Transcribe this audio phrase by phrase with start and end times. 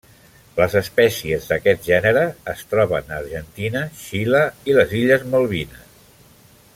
[0.59, 2.23] Les espècies d'aquest gènere
[2.55, 4.43] es troben a Argentina, Xile
[4.73, 6.05] i les illes Malvines.